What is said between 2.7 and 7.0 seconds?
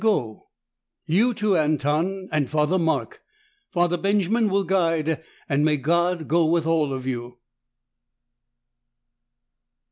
Mark. Father Benjamin will guide, and may God go with all